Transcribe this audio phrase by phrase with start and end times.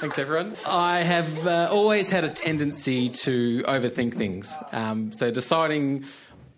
[0.00, 0.56] Thanks, everyone.
[0.66, 4.50] I have uh, always had a tendency to overthink things.
[4.72, 6.06] Um, so deciding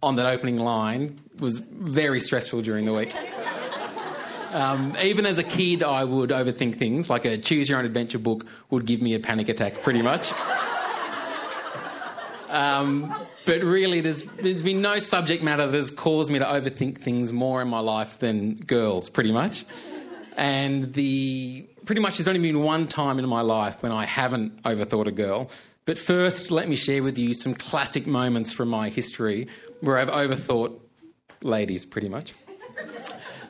[0.00, 3.12] on that opening line was very stressful during the week.
[4.52, 8.20] Um, even as a kid, I would overthink things, like a choose your own adventure
[8.20, 10.32] book would give me a panic attack, pretty much.
[12.50, 13.12] Um,
[13.46, 17.32] but really, there's, there's been no subject matter that has caused me to overthink things
[17.32, 19.64] more in my life than girls, pretty much.
[20.36, 24.62] And the pretty much there's only been one time in my life when I haven't
[24.62, 25.50] overthought a girl.
[25.86, 29.48] But first, let me share with you some classic moments from my history
[29.80, 30.80] where I've overthought
[31.42, 32.32] ladies, pretty much.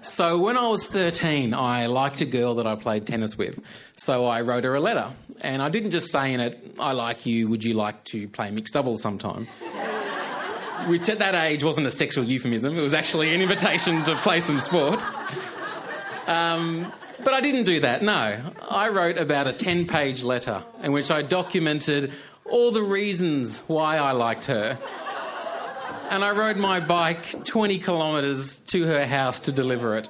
[0.02, 3.58] So, when I was 13, I liked a girl that I played tennis with.
[3.96, 5.10] So, I wrote her a letter.
[5.40, 8.50] And I didn't just say in it, I like you, would you like to play
[8.50, 9.46] mixed doubles sometime?
[10.88, 14.40] Which at that age wasn't a sexual euphemism, it was actually an invitation to play
[14.40, 15.02] some sport.
[16.26, 18.52] Um, but I didn't do that, no.
[18.68, 22.12] I wrote about a 10 page letter in which I documented
[22.44, 24.78] all the reasons why I liked her
[26.10, 30.08] and I rode my bike 20 kilometres to her house to deliver it.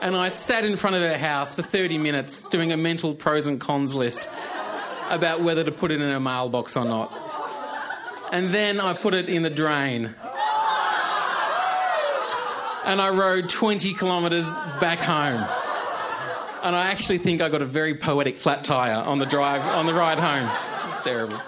[0.00, 3.46] And I sat in front of her house for 30 minutes doing a mental pros
[3.46, 4.28] and cons list
[5.08, 7.12] about whether to put it in her mailbox or not.
[8.32, 10.14] And then I put it in the drain.
[12.84, 15.44] And I rode 20 kilometres back home.
[16.62, 19.86] And I actually think I got a very poetic flat tyre on the drive on
[19.86, 20.48] the ride home.
[20.88, 21.40] It's terrible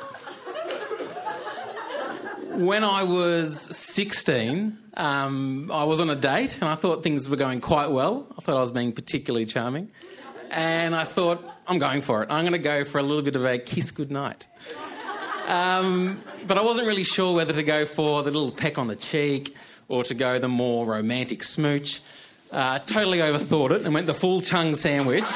[2.56, 7.36] when I was 16, um, I was on a date and I thought things were
[7.36, 8.26] going quite well.
[8.38, 9.90] I thought I was being particularly charming.
[10.50, 12.30] And I thought, I'm going for it.
[12.30, 14.46] I'm going to go for a little bit of a kiss goodnight.
[15.48, 18.96] Um, but I wasn't really sure whether to go for the little peck on the
[18.96, 19.56] cheek
[19.88, 22.00] or to go the more romantic smooch.
[22.50, 25.26] Uh, totally overthought it and went the full tongue sandwich.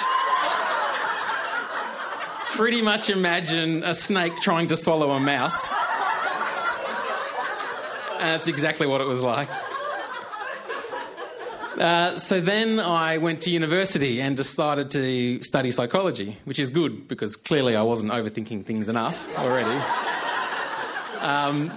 [2.53, 5.69] Pretty much imagine a snake trying to swallow a mouse.
[8.21, 9.49] And that's exactly what it was like.
[11.79, 17.07] Uh, so then I went to university and decided to study psychology, which is good
[17.07, 19.77] because clearly I wasn't overthinking things enough already.
[21.21, 21.73] Um,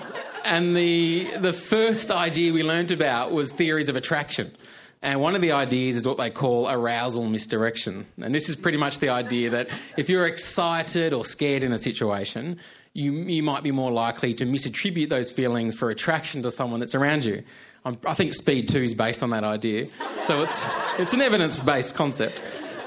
[0.46, 4.56] and the, the first idea we learned about was theories of attraction.
[5.04, 8.06] And one of the ideas is what they call arousal misdirection.
[8.22, 11.78] And this is pretty much the idea that if you're excited or scared in a
[11.78, 12.60] situation,
[12.94, 16.94] you, you might be more likely to misattribute those feelings for attraction to someone that's
[16.94, 17.44] around you.
[17.84, 19.88] I'm, i think Speed 2 is based on that idea.
[20.20, 20.68] So it's,
[21.00, 22.40] it's an evidence based concept.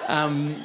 [0.07, 0.63] Um,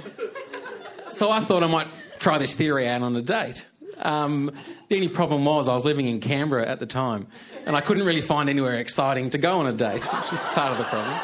[1.10, 1.88] so I thought I might
[2.20, 3.66] try this theory out on a date.
[4.00, 4.52] Um,
[4.88, 7.28] the only problem was I was living in Canberra at the time,
[7.66, 10.72] and I couldn't really find anywhere exciting to go on a date, which is part
[10.72, 11.20] of the problem.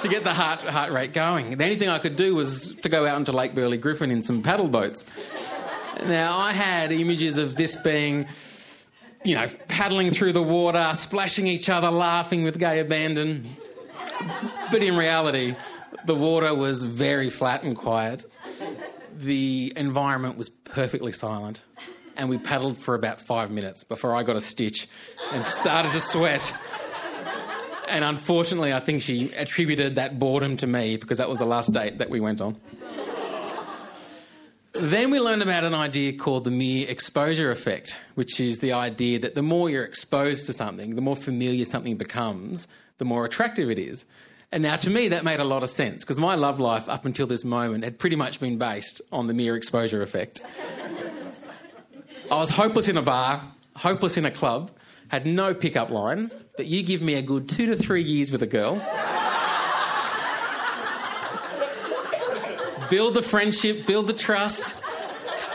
[0.00, 1.56] To get the heart, heart rate going.
[1.58, 4.22] The only thing I could do was to go out into Lake Burley Griffin in
[4.22, 5.12] some paddle boats.
[6.06, 8.26] Now, I had images of this being,
[9.24, 13.56] you know, paddling through the water, splashing each other, laughing with gay abandon.
[14.70, 15.56] But in reality,
[16.06, 18.24] the water was very flat and quiet.
[19.18, 21.62] The environment was perfectly silent.
[22.16, 24.88] And we paddled for about five minutes before I got a stitch
[25.32, 26.56] and started to sweat.
[27.88, 31.72] And unfortunately, I think she attributed that boredom to me because that was the last
[31.72, 32.56] date that we went on.
[34.72, 39.18] Then we learned about an idea called the mere exposure effect, which is the idea
[39.18, 43.70] that the more you're exposed to something, the more familiar something becomes, the more attractive
[43.70, 44.04] it is.
[44.52, 47.04] And now, to me, that made a lot of sense because my love life up
[47.04, 50.40] until this moment had pretty much been based on the mere exposure effect.
[52.30, 53.42] I was hopeless in a bar,
[53.74, 54.70] hopeless in a club,
[55.08, 58.40] had no pickup lines, but you give me a good two to three years with
[58.42, 58.76] a girl.
[62.88, 64.80] build the friendship, build the trust,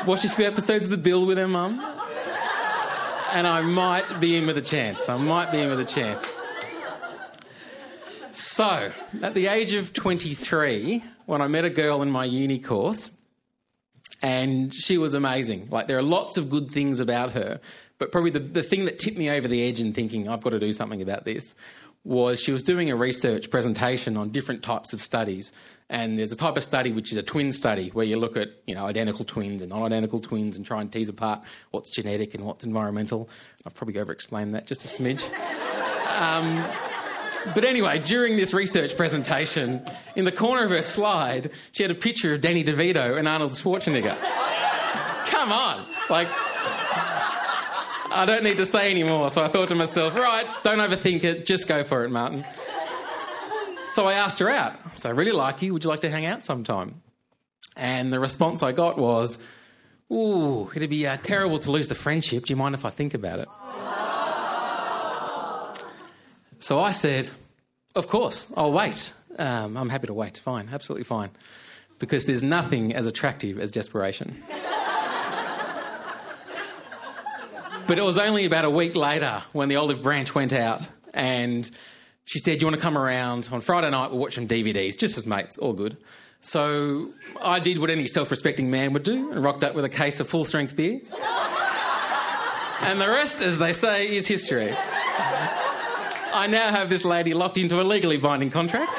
[0.06, 1.80] watch a few episodes of The Bill with her mum,
[3.32, 5.08] and I might be in with a chance.
[5.08, 6.34] I might be in with a chance.
[8.34, 13.15] So, at the age of 23, when I met a girl in my uni course,
[14.22, 15.70] and she was amazing.
[15.70, 17.60] Like, there are lots of good things about her,
[17.98, 20.52] but probably the, the thing that tipped me over the edge in thinking, I've got
[20.52, 21.56] to do something about this,
[22.04, 25.52] was she was doing a research presentation on different types of studies.
[25.90, 28.50] And there's a type of study which is a twin study where you look at
[28.66, 31.42] you know identical twins and non-identical twins and try and tease apart
[31.72, 33.30] what's genetic and what's environmental.
[33.66, 35.30] I've probably over-explained that just a smidge.
[36.16, 36.64] Um,
[37.54, 41.96] but anyway, during this research presentation, in the corner of her slide, she had a
[41.96, 44.18] picture of Danny DeVito and Arnold Schwarzenegger.
[45.26, 46.28] Come on, like.
[48.12, 49.30] I don't need to say anymore.
[49.30, 52.46] So I thought to myself, right, don't overthink it, just go for it, Martin.
[53.90, 54.98] So I asked her out.
[54.98, 55.74] So I really like you.
[55.74, 57.02] Would you like to hang out sometime?
[57.76, 59.44] And the response I got was,
[60.12, 62.46] Ooh, it'd be uh, terrible to lose the friendship.
[62.46, 63.48] Do you mind if I think about it?
[66.66, 67.30] So I said,
[67.94, 69.14] Of course, I'll wait.
[69.38, 70.40] Um, I'm happy to wait.
[70.40, 71.30] Fine, absolutely fine.
[72.00, 74.44] Because there's nothing as attractive as desperation.
[77.86, 81.70] but it was only about a week later when the olive branch went out and
[82.24, 84.10] she said, You want to come around on Friday night?
[84.10, 85.98] We'll watch some DVDs, just as mates, all good.
[86.42, 87.12] So
[87.44, 90.20] I did what any self respecting man would do and rocked up with a case
[90.20, 91.00] of full strength beer.
[92.82, 94.74] and the rest, as they say, is history.
[96.46, 98.98] I now have this lady locked into a legally binding contract.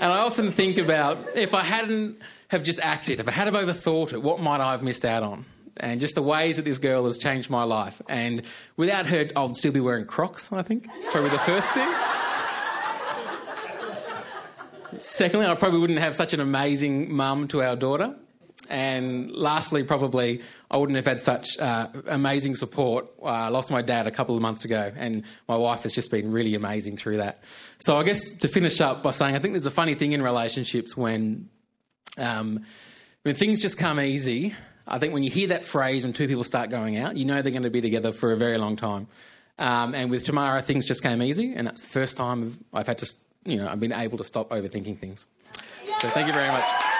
[0.00, 2.18] and I often think about if I hadn't
[2.48, 5.22] have just acted, if I had have overthought it, what might I have missed out
[5.22, 5.44] on?
[5.76, 8.00] and just the ways that this girl has changed my life.
[8.08, 8.40] And
[8.78, 10.88] without her, I'd still be wearing Crocs, I think.
[10.96, 11.94] It's probably the first thing.
[14.98, 18.16] Secondly, I probably wouldn't have such an amazing mum to our daughter.
[18.72, 20.40] And lastly, probably,
[20.70, 23.06] I wouldn't have had such uh, amazing support.
[23.22, 26.10] Uh, I lost my dad a couple of months ago, and my wife has just
[26.10, 27.44] been really amazing through that.
[27.78, 30.22] So, I guess to finish up by saying, I think there's a funny thing in
[30.22, 31.48] relationships when,
[32.18, 32.64] um,
[33.22, 34.54] when things just come easy
[34.86, 37.40] I think when you hear that phrase when two people start going out, you know
[37.42, 39.06] they're going to be together for a very long time.
[39.58, 42.98] Um, and with Tamara, things just came easy, and that's the first time I've had
[42.98, 43.06] to,
[43.44, 45.26] you know, I've been able to stop overthinking things.
[46.00, 46.91] So thank you very much.